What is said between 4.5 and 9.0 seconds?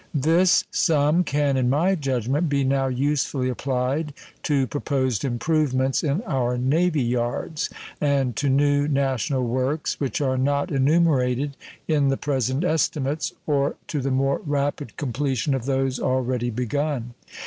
proposed improvements in our navy yards, and to new